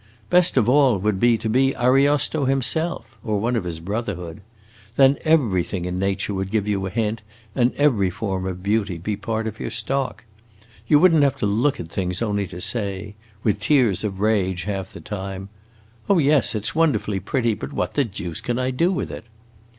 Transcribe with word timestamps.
Best 0.31 0.57
of 0.57 0.67
all 0.67 0.97
would 0.97 1.19
be 1.19 1.37
to 1.37 1.47
be 1.47 1.75
Ariosto 1.77 2.45
himself, 2.45 3.05
or 3.23 3.39
one 3.39 3.55
of 3.55 3.65
his 3.65 3.79
brotherhood. 3.79 4.41
Then 4.95 5.19
everything 5.23 5.85
in 5.85 5.99
nature 5.99 6.33
would 6.33 6.49
give 6.49 6.67
you 6.67 6.83
a 6.87 6.89
hint, 6.89 7.21
and 7.53 7.71
every 7.75 8.09
form 8.09 8.47
of 8.47 8.63
beauty 8.63 8.97
be 8.97 9.15
part 9.15 9.45
of 9.45 9.59
your 9.59 9.69
stock. 9.69 10.23
You 10.87 10.97
would 10.97 11.13
n't 11.13 11.21
have 11.21 11.35
to 11.37 11.45
look 11.45 11.79
at 11.79 11.89
things 11.91 12.19
only 12.19 12.47
to 12.47 12.59
say, 12.61 13.13
with 13.43 13.59
tears 13.59 14.03
of 14.03 14.19
rage 14.19 14.63
half 14.63 14.91
the 14.91 15.01
time, 15.01 15.49
'Oh, 16.09 16.17
yes, 16.17 16.55
it 16.55 16.65
's 16.65 16.73
wonderfully 16.73 17.19
pretty, 17.19 17.53
but 17.53 17.71
what 17.71 17.93
the 17.93 18.03
deuce 18.03 18.41
can 18.41 18.57
I 18.57 18.71
do 18.71 18.91
with 18.91 19.11
it? 19.11 19.25